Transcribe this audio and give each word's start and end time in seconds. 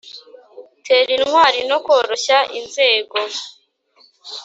teritwari 0.85 1.59
no 1.69 1.77
koroshya 1.85 2.37
inzego 2.59 3.17